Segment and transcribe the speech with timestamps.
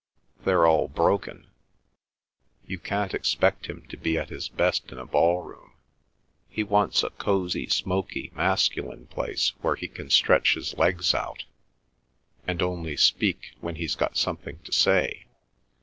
[0.45, 1.45] They're all broken.
[2.65, 5.73] You can't expect him to be at his best in a ballroom.
[6.49, 11.45] He wants a cosy, smoky, masculine place, where he can stretch his legs out,
[12.47, 15.27] and only speak when he's got something to say.